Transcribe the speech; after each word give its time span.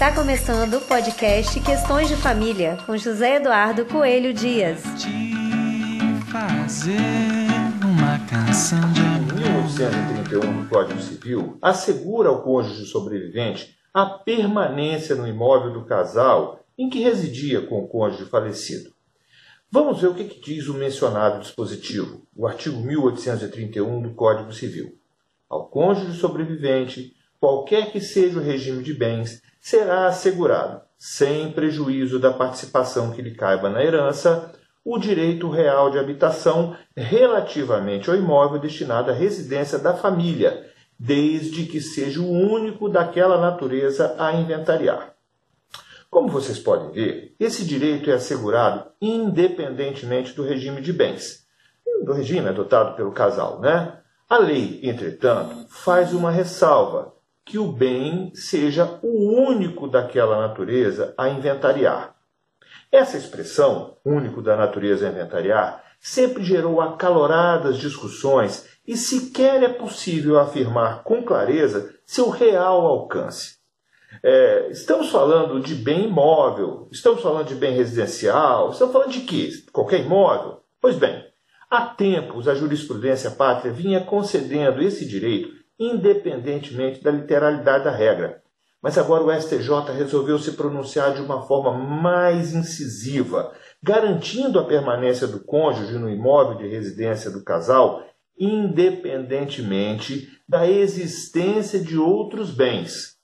Está 0.00 0.14
começando 0.14 0.78
o 0.78 0.80
podcast 0.80 1.60
Questões 1.60 2.08
de 2.08 2.16
Família 2.16 2.78
com 2.86 2.96
José 2.96 3.36
Eduardo 3.36 3.84
Coelho 3.84 4.32
Dias. 4.32 4.82
fazer 6.32 6.96
uma 7.84 8.18
canção 8.26 8.80
de 8.94 9.00
Em 9.02 9.20
1831 9.20 10.62
do 10.62 10.68
Código 10.70 11.02
Civil, 11.02 11.58
assegura 11.60 12.30
ao 12.30 12.42
cônjuge 12.42 12.86
sobrevivente 12.86 13.76
a 13.92 14.06
permanência 14.06 15.14
no 15.14 15.28
imóvel 15.28 15.74
do 15.74 15.84
casal 15.84 16.64
em 16.78 16.88
que 16.88 17.00
residia 17.00 17.60
com 17.66 17.84
o 17.84 17.86
cônjuge 17.86 18.24
falecido. 18.24 18.94
Vamos 19.70 20.00
ver 20.00 20.06
o 20.06 20.14
que, 20.14 20.24
que 20.24 20.40
diz 20.40 20.66
o 20.66 20.72
mencionado 20.72 21.40
dispositivo, 21.40 22.22
o 22.34 22.46
artigo 22.46 22.80
1831 22.80 24.00
do 24.00 24.14
Código 24.14 24.50
Civil. 24.50 24.98
Ao 25.46 25.66
cônjuge 25.66 26.18
sobrevivente, 26.18 27.14
qualquer 27.40 27.90
que 27.90 28.00
seja 28.00 28.38
o 28.38 28.42
regime 28.42 28.82
de 28.82 28.92
bens, 28.92 29.42
será 29.60 30.06
assegurado, 30.06 30.82
sem 30.98 31.50
prejuízo 31.50 32.18
da 32.18 32.30
participação 32.30 33.10
que 33.10 33.22
lhe 33.22 33.34
caiba 33.34 33.70
na 33.70 33.82
herança, 33.82 34.52
o 34.84 34.98
direito 34.98 35.48
real 35.48 35.90
de 35.90 35.98
habitação 35.98 36.76
relativamente 36.96 38.10
ao 38.10 38.16
imóvel 38.16 38.60
destinado 38.60 39.10
à 39.10 39.14
residência 39.14 39.78
da 39.78 39.94
família, 39.94 40.66
desde 40.98 41.64
que 41.64 41.80
seja 41.80 42.20
o 42.20 42.30
único 42.30 42.88
daquela 42.88 43.40
natureza 43.40 44.14
a 44.18 44.32
inventariar. 44.34 45.14
Como 46.10 46.28
vocês 46.28 46.58
podem 46.58 46.90
ver, 46.90 47.34
esse 47.38 47.64
direito 47.64 48.10
é 48.10 48.14
assegurado 48.14 48.90
independentemente 49.00 50.34
do 50.34 50.42
regime 50.42 50.80
de 50.82 50.92
bens, 50.92 51.46
do 52.04 52.12
regime 52.12 52.48
adotado 52.48 52.96
pelo 52.96 53.12
casal, 53.12 53.60
né? 53.60 53.98
A 54.28 54.38
lei, 54.38 54.80
entretanto, 54.82 55.66
faz 55.68 56.12
uma 56.12 56.30
ressalva 56.30 57.14
que 57.44 57.58
o 57.58 57.70
bem 57.70 58.32
seja 58.34 58.98
o 59.02 59.48
único 59.48 59.88
daquela 59.88 60.40
natureza 60.40 61.14
a 61.16 61.28
inventariar. 61.28 62.14
Essa 62.92 63.16
expressão, 63.16 63.96
único 64.04 64.42
da 64.42 64.56
natureza 64.56 65.06
a 65.06 65.10
inventariar, 65.10 65.84
sempre 66.00 66.42
gerou 66.42 66.80
acaloradas 66.80 67.78
discussões 67.78 68.66
e 68.86 68.96
sequer 68.96 69.62
é 69.62 69.68
possível 69.68 70.38
afirmar 70.38 71.02
com 71.04 71.22
clareza 71.22 71.94
seu 72.04 72.30
real 72.30 72.86
alcance. 72.86 73.60
É, 74.22 74.68
estamos 74.70 75.10
falando 75.10 75.60
de 75.60 75.74
bem 75.74 76.08
imóvel, 76.08 76.88
estamos 76.90 77.22
falando 77.22 77.46
de 77.46 77.54
bem 77.54 77.76
residencial, 77.76 78.70
estamos 78.70 78.92
falando 78.92 79.12
de 79.12 79.20
quê? 79.20 79.50
Qualquer 79.72 80.00
imóvel? 80.00 80.60
Pois 80.80 80.96
bem, 80.96 81.24
há 81.70 81.86
tempos 81.86 82.48
a 82.48 82.54
jurisprudência 82.54 83.30
pátria 83.30 83.72
vinha 83.72 84.00
concedendo 84.00 84.82
esse 84.82 85.06
direito 85.06 85.59
independentemente 85.80 87.02
da 87.02 87.10
literalidade 87.10 87.84
da 87.84 87.90
regra. 87.90 88.42
Mas 88.82 88.98
agora 88.98 89.24
o 89.24 89.32
STJ 89.32 89.92
resolveu 89.96 90.38
se 90.38 90.52
pronunciar 90.52 91.14
de 91.14 91.22
uma 91.22 91.40
forma 91.42 91.72
mais 91.72 92.54
incisiva, 92.54 93.52
garantindo 93.82 94.58
a 94.58 94.64
permanência 94.64 95.26
do 95.26 95.40
cônjuge 95.40 95.98
no 95.98 96.10
imóvel 96.10 96.58
de 96.58 96.68
residência 96.68 97.30
do 97.30 97.42
casal, 97.42 98.02
independentemente 98.38 100.28
da 100.46 100.68
existência 100.68 101.80
de 101.80 101.96
outros 101.98 102.50
bens. 102.50 103.18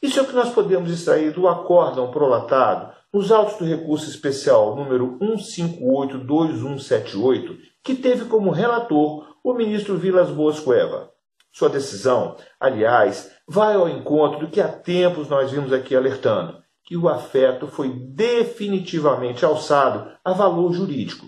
Isso 0.00 0.18
é 0.18 0.22
o 0.22 0.26
que 0.26 0.34
nós 0.34 0.50
podemos 0.52 0.90
extrair 0.90 1.32
do 1.32 1.46
acórdão 1.48 2.10
prolatado 2.10 2.94
nos 3.12 3.30
autos 3.32 3.58
do 3.58 3.64
recurso 3.64 4.10
especial 4.10 4.76
número 4.76 5.18
1582178, 5.20 7.56
que 7.82 7.94
teve 7.94 8.26
como 8.26 8.50
relator 8.50 9.26
o 9.42 9.54
ministro 9.54 9.96
Vilas 9.96 10.30
Boas 10.30 10.58
Cueva. 10.58 11.15
Sua 11.56 11.70
decisão, 11.70 12.36
aliás, 12.60 13.32
vai 13.48 13.76
ao 13.76 13.88
encontro 13.88 14.40
do 14.40 14.50
que 14.50 14.60
há 14.60 14.68
tempos 14.68 15.26
nós 15.30 15.50
vimos 15.50 15.72
aqui 15.72 15.96
alertando, 15.96 16.58
que 16.84 16.98
o 16.98 17.08
afeto 17.08 17.66
foi 17.66 17.88
definitivamente 17.88 19.42
alçado 19.42 20.06
a 20.22 20.34
valor 20.34 20.74
jurídico. 20.74 21.24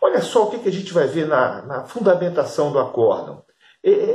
Olha 0.00 0.22
só 0.22 0.44
o 0.44 0.50
que 0.50 0.66
a 0.66 0.72
gente 0.72 0.90
vai 0.90 1.06
ver 1.06 1.26
na, 1.26 1.66
na 1.66 1.84
fundamentação 1.84 2.72
do 2.72 2.78
acórdão. 2.78 3.42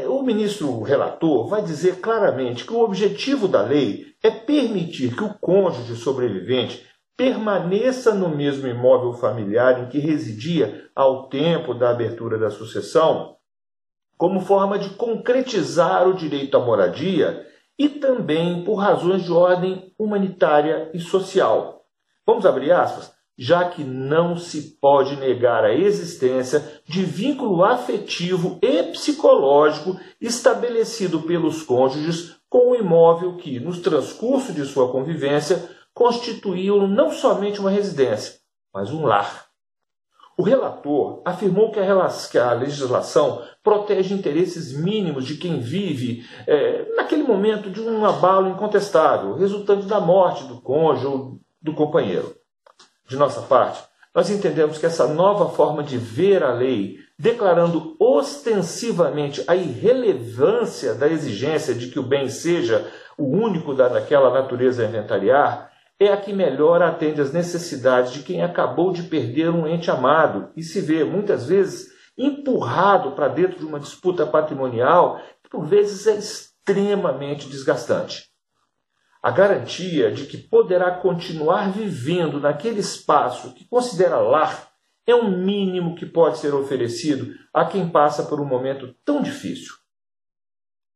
O 0.10 0.24
ministro 0.24 0.82
relator 0.82 1.48
vai 1.48 1.62
dizer 1.62 2.02
claramente 2.02 2.66
que 2.66 2.74
o 2.74 2.82
objetivo 2.82 3.48
da 3.48 3.62
lei 3.62 4.08
é 4.24 4.32
permitir 4.32 5.16
que 5.16 5.24
o 5.24 5.36
cônjuge 5.36 5.96
sobrevivente 5.96 6.84
permaneça 7.16 8.12
no 8.12 8.28
mesmo 8.28 8.68
imóvel 8.68 9.14
familiar 9.14 9.84
em 9.84 9.88
que 9.88 10.00
residia 10.00 10.90
ao 10.96 11.30
tempo 11.30 11.76
da 11.76 11.92
abertura 11.92 12.40
da 12.40 12.50
sucessão, 12.50 13.38
como 14.18 14.42
forma 14.42 14.78
de 14.78 14.92
concretizar 14.92 16.08
o 16.08 16.14
direito 16.14 16.56
à 16.56 16.60
moradia 16.60 17.46
e 17.78 17.90
também 17.90 18.64
por 18.64 18.76
razões 18.76 19.24
de 19.24 19.32
ordem 19.32 19.94
humanitária 19.98 20.90
e 20.94 21.00
social. 21.00 21.84
Vamos 22.26 22.46
abrir 22.46 22.72
aspas? 22.72 23.12
Já 23.36 23.68
que 23.68 23.84
não 23.84 24.38
se 24.38 24.78
pode 24.80 25.16
negar 25.16 25.64
a 25.64 25.74
existência 25.74 26.64
de 26.86 27.04
vínculo 27.04 27.64
afetivo 27.66 28.60
e 28.62 28.84
psicológico 28.84 30.00
estabelecido 30.22 31.22
pelos 31.24 31.64
cônjuges 31.64 32.38
com 32.48 32.72
o 32.72 32.76
imóvel 32.76 33.36
que, 33.38 33.60
no 33.60 33.76
transcurso 33.76 34.54
de 34.54 34.64
sua 34.66 34.92
convivência, 34.92 35.68
constituiu 35.94 36.88
não 36.88 37.12
somente 37.12 37.60
uma 37.60 37.72
residência, 37.72 38.36
mas 38.72 38.92
um 38.92 39.04
lar. 39.06 39.48
O 40.36 40.42
relator 40.42 41.22
afirmou 41.24 41.72
que 41.72 41.80
a, 41.80 42.54
legislação 42.54 43.44
protege 43.64 44.16
interesses 44.16 44.74
mínimos 44.74 45.26
de 45.26 45.38
quem 45.38 45.60
vive 45.60 46.26
é, 46.48 46.88
naquele 46.96 47.24
momento 47.24 47.70
de 47.70 47.80
um 47.80 48.04
abalo 48.04 48.50
incontestável, 48.50 49.36
resultante 49.36 49.86
da 49.86 50.00
morte 50.00 50.46
do 50.46 50.60
cônjuge 50.60 51.06
ou 51.06 51.40
do 51.62 51.74
companheiro. 51.74 52.36
De 53.08 53.16
nossa 53.16 53.42
parte, 53.42 53.84
nós 54.14 54.30
entendemos 54.30 54.78
que 54.78 54.86
essa 54.86 55.08
nova 55.08 55.50
forma 55.50 55.84
de 55.84 55.98
ver 55.98 56.44
a 56.44 56.52
lei, 56.52 56.98
declarando 57.18 57.96
ostensivamente 58.00 59.44
a 59.48 59.56
irrelevância 59.56 60.96
da 60.96 61.08
exigência 61.08 61.76
de 61.76 61.88
que 61.90 62.00
o 62.00 62.04
bem 62.04 62.28
seja 62.28 62.92
o 63.18 63.26
único 63.26 63.76
daquela 63.76 64.34
natureza 64.34 64.84
inventariar, 64.84 65.73
é 66.04 66.14
a 66.14 66.18
que 66.18 66.34
melhor 66.34 66.82
atende 66.82 67.22
às 67.22 67.32
necessidades 67.32 68.12
de 68.12 68.24
quem 68.24 68.44
acabou 68.44 68.92
de 68.92 69.04
perder 69.04 69.50
um 69.50 69.68
ente 69.68 69.90
amado 69.90 70.52
e 70.56 70.64
se 70.64 70.82
vê, 70.82 71.04
muitas 71.04 71.48
vezes, 71.48 71.92
empurrado 72.18 73.14
para 73.14 73.28
dentro 73.28 73.60
de 73.60 73.66
uma 73.66 73.80
disputa 73.80 74.26
patrimonial 74.26 75.22
que, 75.44 75.50
por 75.50 75.66
vezes, 75.66 76.08
é 76.08 76.16
extremamente 76.16 77.48
desgastante. 77.48 78.32
A 79.22 79.32
garantia 79.32 80.12
de 80.12 80.26
que 80.26 80.38
poderá 80.38 80.92
continuar 80.92 81.72
vivendo 81.72 82.40
naquele 82.40 82.80
espaço 82.80 83.54
que 83.54 83.68
considera 83.68 84.18
lar 84.18 84.70
é 85.08 85.16
um 85.16 85.38
mínimo 85.38 85.96
que 85.96 86.06
pode 86.06 86.38
ser 86.38 86.54
oferecido 86.54 87.34
a 87.54 87.66
quem 87.66 87.90
passa 87.90 88.24
por 88.24 88.40
um 88.40 88.46
momento 88.46 88.94
tão 89.06 89.22
difícil. 89.22 89.74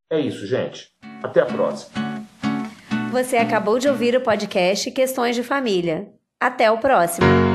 É 0.09 0.19
isso, 0.19 0.45
gente. 0.45 0.89
Até 1.23 1.41
a 1.41 1.45
próxima. 1.45 2.06
Você 3.17 3.35
acabou 3.37 3.79
de 3.79 3.89
ouvir 3.89 4.15
o 4.15 4.21
podcast 4.21 4.91
Questões 4.91 5.35
de 5.35 5.41
Família. 5.41 6.07
Até 6.39 6.69
o 6.69 6.77
próximo! 6.77 7.46